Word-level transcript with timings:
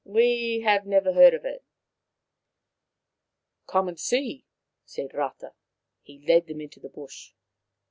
"We 0.19 0.61
have 0.61 0.87
never 0.87 1.13
heard 1.13 1.35
of 1.35 1.45
it." 1.45 1.63
Rata 3.67 3.71
165" 3.71 3.71
Come 3.71 3.87
and 3.87 3.99
see," 3.99 4.45
said 4.83 5.13
Rata. 5.13 5.53
He 6.01 6.17
led 6.27 6.47
them 6.47 6.59
into 6.59 6.79
the 6.79 6.89
bush. 6.89 7.33